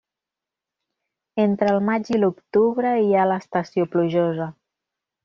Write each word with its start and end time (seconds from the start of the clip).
Entre 1.43 1.69
el 1.73 1.77
maig 1.89 2.09
i 2.15 2.19
l'octubre 2.21 2.95
hi 3.05 3.13
ha 3.13 3.27
l'estació 3.33 3.87
plujosa. 3.97 4.49